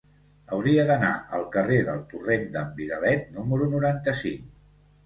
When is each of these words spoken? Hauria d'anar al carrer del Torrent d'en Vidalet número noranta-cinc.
Hauria 0.55 0.85
d'anar 0.91 1.11
al 1.39 1.45
carrer 1.57 1.77
del 1.91 2.01
Torrent 2.15 2.49
d'en 2.57 2.75
Vidalet 2.81 3.31
número 3.39 3.73
noranta-cinc. 3.77 4.53